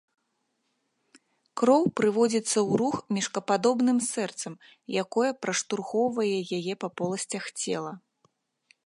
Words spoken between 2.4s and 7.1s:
ў рух мешкападобным сэрцам, якое праштурхоўвае яе па